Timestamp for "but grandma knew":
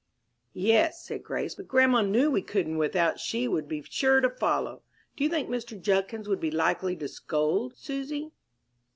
1.53-2.31